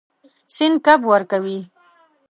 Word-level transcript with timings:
سیند 0.55 0.75
کب 0.85 0.99
ورکوي. 1.11 1.59